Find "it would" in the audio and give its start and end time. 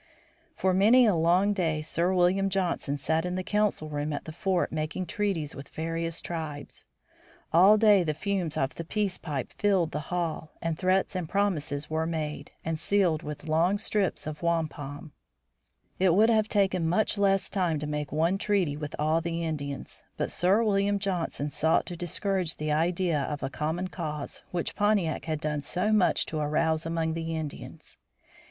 15.99-16.31